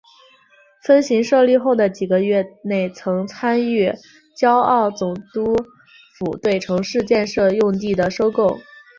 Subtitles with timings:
[0.83, 3.93] 分行设立后的几个月内曾参与
[4.35, 5.55] 胶澳总督
[6.17, 8.57] 府对城市建设用地的收购。